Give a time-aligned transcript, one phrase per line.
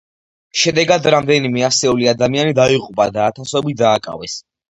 [0.61, 4.41] შედეგად, რამდენიმე ასეული ადამიანი დაიღუპა და ათასობით დააკავეს.